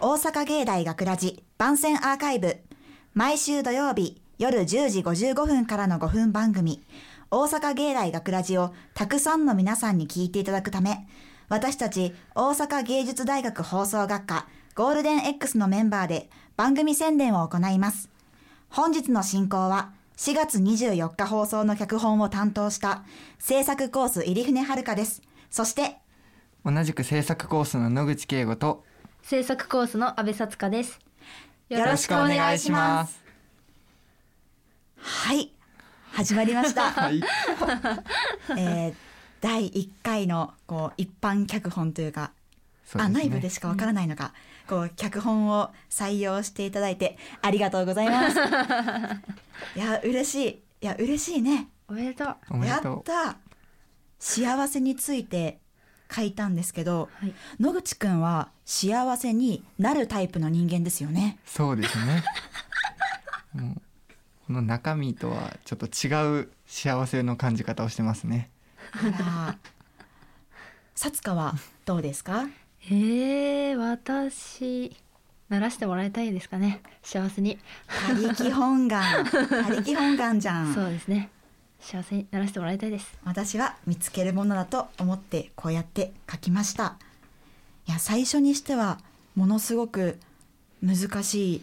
[0.00, 2.56] 大阪芸大学ラジ番宣アーカイブ。
[3.14, 6.82] 毎週土曜日夜10時55分からの5分番組。
[7.30, 11.06] 大阪芸大学ラジをたくさんの皆さんに聞いていただくため
[11.48, 18.10] 私たち大阪芸術大学放送学科ゴールデン X のメンバーで番組宣伝を行います。
[18.70, 23.04] 本日の進行は4月24日放送の脚本を担当した
[23.38, 25.22] 制作コース入船遥です。
[25.48, 25.96] そして
[26.64, 28.84] 同じく制作コースの野口圭吾と
[29.22, 30.98] 制作コースの阿部さつかです。
[31.68, 33.20] よろしくお願いします。
[34.96, 35.52] はい。
[36.12, 36.90] 始まりました。
[36.90, 37.20] はい、
[38.58, 38.94] えー
[39.40, 42.32] 第1回のこう一般脚本というか
[42.94, 43.02] ね。
[43.04, 44.34] あ内部でしかわからないのか、
[44.68, 48.36] こう脚本を採用していただいてありがとうございます。
[49.78, 50.62] いや嬉しい。
[50.82, 51.68] いや嬉しいね。
[51.88, 52.66] おめでとう。
[52.66, 53.36] やった。
[54.18, 55.60] 幸せについて
[56.14, 57.34] 書いたんですけどはい。
[57.60, 62.22] 野口くんは幸せになるタイプの人間ですよねそうですね
[64.46, 68.50] この中身とはちょっと違う幸せの感じ方をしてますね
[68.92, 69.58] あら
[70.94, 72.46] さつかはどうですか？
[72.90, 74.94] えー、私、
[75.48, 76.80] ならしてもらいたいですかね。
[77.02, 77.58] 幸せに。
[78.06, 81.30] 他力本願他力本願じゃんそうですね。
[81.80, 83.18] 幸せにならしてもらいたいです。
[83.24, 86.96] 私は見つけるものだと思ってこうやって書きました。
[87.88, 88.98] いや最初にしては
[89.34, 90.18] ものすごく
[90.82, 91.62] 難しい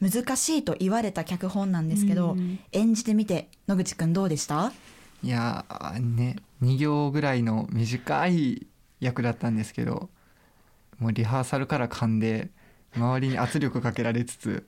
[0.00, 2.58] 難しいと言われた脚本なんですけど、うん。
[2.72, 4.72] 演じてみて野口くんどうでした？
[5.22, 8.66] いやーね2行ぐらいの短い
[9.00, 10.10] 役だったんですけど
[10.98, 12.50] もうリハーサルから噛んで
[12.94, 14.66] 周りに圧力かけられつつ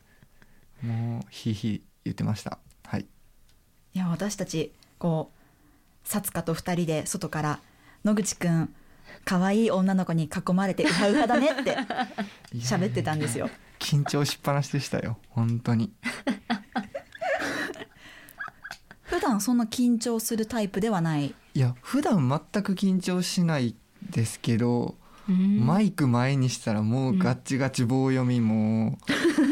[0.82, 2.50] もうひいひい言ってました。
[2.52, 2.58] は
[3.96, 5.30] いいや私たちこ
[6.04, 7.60] うさつかと二人で外から
[8.04, 8.74] 野口くん
[9.24, 11.78] 可愛い女の子に囲まれてうはうはだねって
[12.56, 13.48] 喋ってたんですよ。
[13.78, 15.16] 緊張しっぱなしでしたよ。
[15.30, 15.92] 本当に。
[19.04, 21.34] 普段そんな緊張するタイプではない。
[21.54, 23.74] いや普段全く緊張しない
[24.10, 24.94] ですけど、
[25.26, 25.64] うん。
[25.64, 28.98] マイク前にしたらもうガッチガチ棒読みもう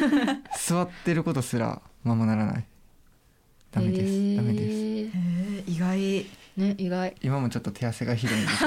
[0.60, 2.66] 座ってることすらままならない
[3.74, 5.10] ダメです、えーダメですへ
[5.58, 7.14] え意外ね、意外。
[7.22, 8.58] 今もちょっと手汗がひどいんです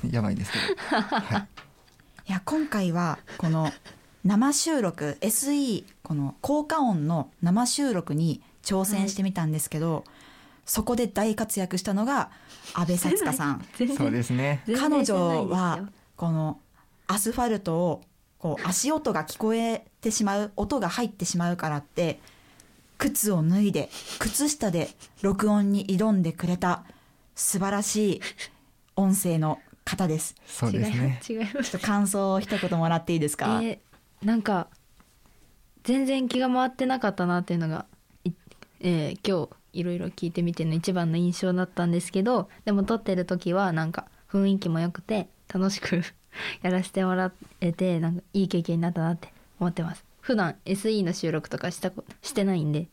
[0.00, 0.12] けど。
[0.14, 1.00] やばいですけど。
[1.00, 1.48] はい。
[2.28, 3.70] いや今回はこの
[4.24, 10.04] 生収録 SE この効果音の生収録に挑戦してみたんですけど、
[10.64, 12.30] そこで大活躍したのが
[12.72, 13.64] 阿部さつかさん。
[13.96, 14.62] そうですね。
[14.78, 16.60] 彼女はこの
[17.06, 18.02] アスファルトを
[18.38, 22.20] こう足音が聞こえてしまう音が入ってしまうからって
[23.04, 24.88] 靴を脱いで靴下で
[25.20, 26.84] 録音に挑んでくれた
[27.34, 28.20] 素晴らしい
[28.96, 30.34] 音声の方です。
[30.46, 30.96] そうですね。
[30.96, 34.68] 違います違いますちょっと感想を一言もらっていいですか、えーなんか
[35.82, 37.84] 全然気が回ってなかったなっていうのが、
[38.24, 38.30] い
[38.80, 46.00] えー今日いろいろ聞いてみての一番の印象だったんですけどでも撮ってる時はなんか雰囲気も良くて楽しく
[46.62, 50.04] やらせてもらえてなんかいい経験になったなって思ってます。
[50.20, 52.88] 普段 SE の収録とかしたこしてないんで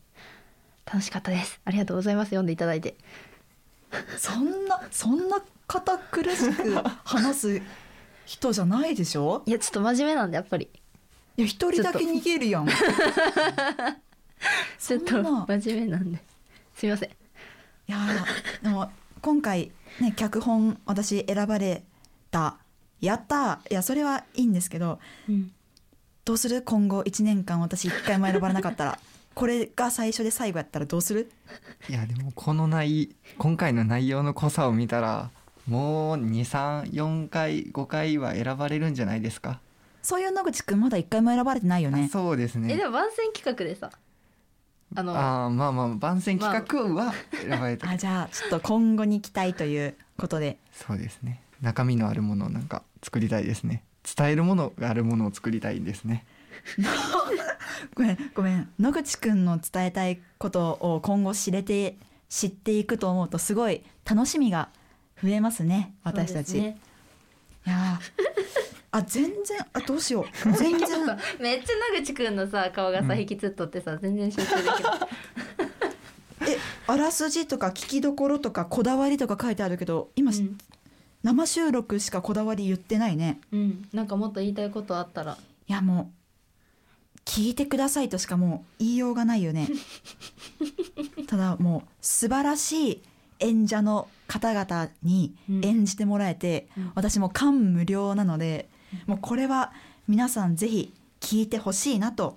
[0.86, 1.60] 楽しかったです。
[1.64, 2.28] ありがとうございます。
[2.30, 2.96] 読んでいただいて。
[4.16, 7.62] そんなそんな堅苦しく話す
[8.24, 9.42] 人じゃないでしょ？
[9.46, 10.68] いやちょっと真面目なんでやっぱり。
[11.36, 12.66] いや一人だけ逃げるやん。
[14.78, 16.22] ちょっと真面目なんで。
[16.74, 17.10] すいません。
[17.10, 17.12] い
[17.86, 19.70] やーでも今回
[20.00, 21.84] ね脚本私選ばれ
[22.30, 22.56] た。
[23.00, 23.60] やった。
[23.64, 24.98] ーいやそれはいいんですけど。
[25.28, 25.52] うん。
[26.24, 26.62] どうする？
[26.62, 28.98] 今後1年間私1回も選ばれなかったら
[29.34, 31.30] これが最初で最後やったらどうする？
[31.88, 35.30] いやでもこの内今回の内容の濃さを見たら
[35.66, 39.60] もう234回5回は選ばれるんじゃないですか、
[40.02, 42.08] そういう野口くんまだ1回も選ばれてないよね。
[42.12, 42.72] そうですね。
[42.74, 43.90] えでも番宣企画でさ。
[44.94, 50.58] あのあーまあまあ番宣企画は選ばれた、あじゃあちょっと今後に期待ということで。
[50.72, 51.40] そうですね。
[51.62, 53.82] 中身のあるものをなんか作りたいですね。
[54.16, 56.24] 伝えるものがあるものを作りたいですね
[57.94, 58.72] ごめんごめん。
[58.78, 61.96] 野口くんの伝えたいことを今後知れて
[62.28, 64.68] 知っていくと思うとすごい楽しみが
[65.22, 66.78] 増えますね私たち、ね。
[67.66, 68.22] いやー
[68.94, 70.52] あ全然あどうしよう。
[70.52, 70.88] 全然。
[71.40, 73.20] めっちゃ野口くんのさ顔がさうん。
[73.20, 74.72] 引きつっとってさ全然集中できる
[76.52, 80.58] えあらすじとか聞きどころとかこだわりとか書いてあるけど今、うん。
[81.22, 83.40] 生収録しかこだわり言ってないね。
[83.52, 83.88] うん。
[83.92, 85.38] なんかもっと言いたいことあったら。
[85.68, 86.21] いやもう
[87.24, 89.68] 聞いてくださいとしかもう言いようがないよね。
[91.26, 93.02] ただもう素晴らしい
[93.40, 95.64] 演者の方々にうん。
[95.64, 96.92] 演じてもらえて、うん。
[96.94, 98.68] 私も感無量なので、
[99.06, 99.72] もうこれは
[100.08, 102.36] 皆さんぜひ聞いてほしいなと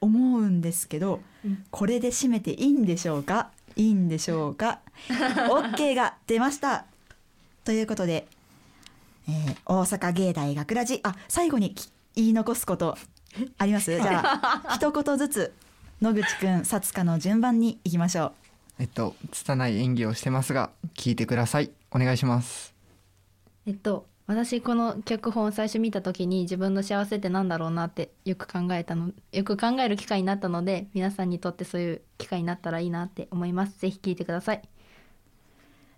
[0.00, 1.64] 思うんですけど、うん。
[1.70, 3.50] これで締めていいんでしょうか？
[3.76, 6.84] いいんでしょうか？OK が出ました。
[7.64, 8.26] ということで、
[9.28, 12.96] えー大阪芸大学ラジあ最後にき言い残すこと
[13.58, 13.94] あります？
[13.94, 15.52] じゃあ一言ずつ
[16.00, 18.32] 野口くん薩香の順番に行きましょう。
[18.80, 21.70] えっと拙い演技をしてますが聞いてください。
[21.90, 22.74] お願いします。
[23.66, 33.78] えっと私この脚本を最初見た時に自分の幸せってなんだろうなってよく考えたのよく考える機会になったので皆さんにとってそういう機会になったらいいなって思います。
[33.78, 34.62] ぜひ聞いてください。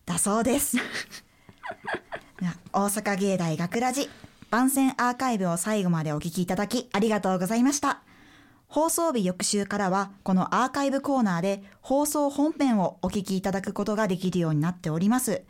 [0.04, 0.76] だそうです。
[2.40, 4.08] では大阪芸大学ラジ
[4.50, 8.02] 番宣アーカイブを最後までお聞きいただきありがとうございました。
[8.68, 15.42] 放送日翌週からはこのアーカイブコーナーで放送本編をお聞きいただくことができるようになっております。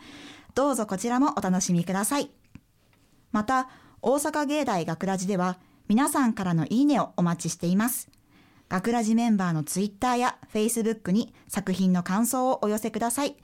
[0.54, 2.30] どうぞこちらもお楽しみください。
[3.32, 3.68] また
[4.02, 5.58] 大阪芸大学ラジでは
[5.88, 8.10] 皆さんからのいいねをお待ちしています。
[8.68, 13.36] 学ラジメンバーのツイッターやフェイスブックに作品の感想をお寄せください。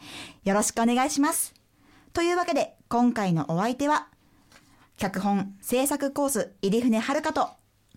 [0.44, 1.54] よろしくお願いします。
[2.12, 4.08] というわけで、今回のお相手は、
[4.96, 7.50] 脚本制作コース入船遥と、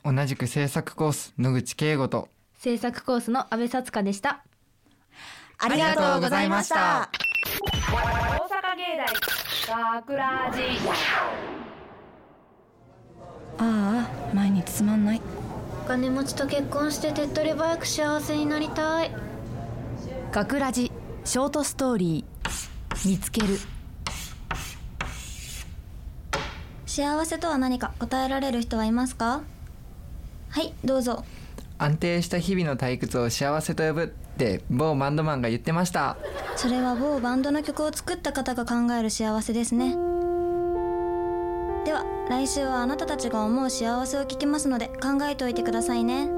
[0.04, 2.30] 同じく制作コース野口圭吾と。
[2.58, 4.44] 制作コースの阿部さつかでした。
[5.58, 7.10] ありがとうございました。
[7.92, 8.98] 大阪芸
[9.68, 10.62] 大学ラジ
[13.58, 15.22] ああ毎日つまんない。
[15.84, 19.12] お金持ちと結婚して手っ取り早く幸せになりたい。
[20.32, 20.92] 学ラジ
[21.24, 23.08] ショートストーリー。
[23.08, 23.60] 見つける
[26.96, 29.42] 幸せとは何か答えられる人はいますか？
[30.48, 31.26] はいどうぞ。
[31.78, 36.16] 安定した日々の退屈を幸せと呼ぶって某バンドマンが言ってました。
[36.56, 39.90] それは某バンドの曲を作った方が考える幸せですね。
[41.84, 46.30] では来週はあなたたちが思う幸せを聞きますので考えておいてくださいね。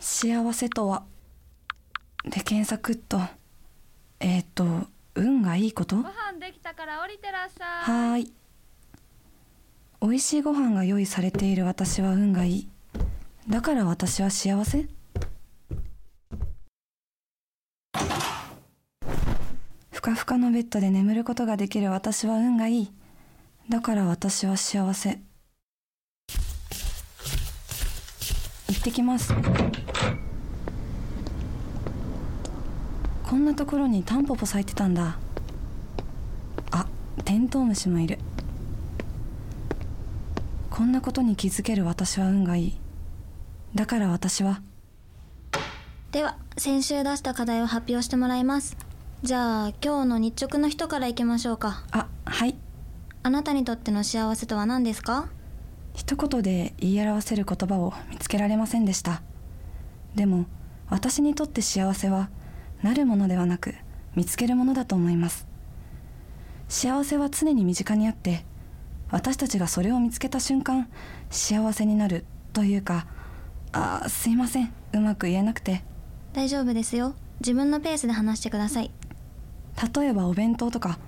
[0.00, 1.04] 幸せとは
[2.24, 3.20] で検索っと
[4.18, 5.96] えっ、と運がいいこと？
[5.96, 8.32] ご飯できたから降りてらっしゃはーい。
[10.00, 12.68] 美味しいご飯が用意されている私は運がいい。
[13.48, 14.86] だから私は幸せ？
[19.90, 22.92] ふかふかのベッドで眠ることができる私は運がいい。
[23.68, 25.20] だから私は幸せ。
[28.68, 29.32] 行ってきます
[33.32, 35.16] こんなところにタンポポ咲いてたんだ。
[36.70, 36.86] あ
[37.24, 38.18] テントウムシもいる。
[40.68, 42.78] こんなことに気づける私は運がいい。
[43.74, 44.60] だから私は。
[46.10, 48.76] では先週出した課題を発表してもらいます。
[49.22, 51.84] じゃあ今日の日直の人からいきましょうか。
[51.90, 52.54] あはい。
[53.22, 55.30] あなたにとっての幸せとは何ですか？
[55.94, 59.22] 一言で言い表せる言葉を見つけられませんでした。
[60.14, 60.44] でも
[60.90, 62.28] 私にとって幸せは
[62.82, 63.74] なるものではなく
[64.14, 65.46] 見つけるものだと思います。
[66.68, 68.44] 幸せは常に身近にあって
[69.10, 70.88] 私たちがそれを見つけた瞬間
[71.30, 73.06] 幸せになるというか
[73.72, 74.72] あーすいません。
[74.92, 75.84] うまく言えなくて。
[76.32, 77.14] 大丈夫ですよ。
[77.40, 78.90] 自分のペースで話してください。
[79.96, 80.98] 例えばお弁当とか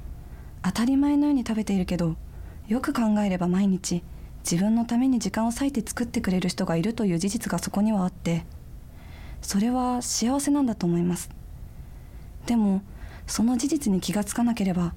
[0.63, 2.17] 当たり前のように食べているけど
[2.67, 4.03] よく考えれば毎日
[4.51, 8.45] 自分のために時間を割いて作ってくれる人がいるという事実がそこにはあって
[9.43, 11.31] それは幸せなんだと思います
[12.47, 12.83] でも
[13.27, 14.95] その事実に気がつかなければ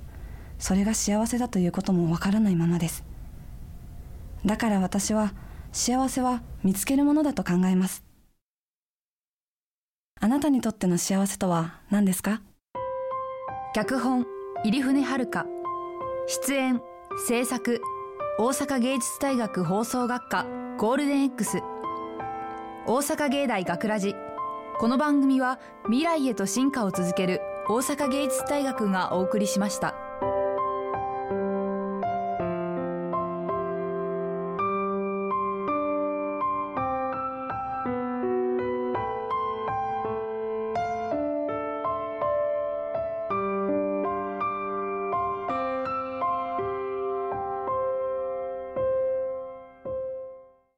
[0.59, 3.03] それが幸せだということもわからないままです。
[4.45, 5.33] だから私は
[5.71, 8.03] 幸せは見つけるものだと考えます。
[10.19, 12.41] あなたにとっての幸せとは何ですか？
[13.73, 14.25] 脚本
[14.63, 15.45] 入船遥。
[16.27, 16.81] 出演
[17.27, 17.81] 制作
[18.39, 20.45] 大阪芸術大学放送学科
[20.77, 21.59] ゴールデン X
[22.85, 24.15] 大阪芸大学ラジ。
[24.79, 30.06] この番組は未来へと進化を続ける大阪芸術大学がお送りしました。